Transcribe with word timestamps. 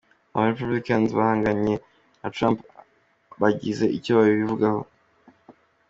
Aba-republicains 0.35 1.09
bahanganye 1.17 1.75
na 2.21 2.27
Trump 2.35 2.59
bagize 3.41 3.85
icyo 3.97 4.11
babivugaho. 4.17 4.81